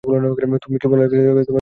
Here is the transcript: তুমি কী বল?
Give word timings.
তুমি 0.63 0.77
কী 0.81 0.87
বল? 0.87 0.99